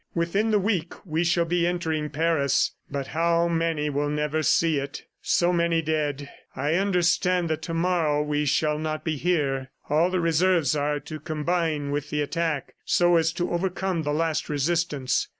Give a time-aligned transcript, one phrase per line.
[0.15, 2.71] Within the week, we shall be entering Paris....
[2.89, 5.03] But how many will never see it!
[5.21, 6.27] So many dead!...
[6.55, 9.69] I understand that to morrow we shall not be here.
[9.91, 14.49] All the Reserves are to combine with the attack so as to overcome the last
[14.49, 15.27] resistance.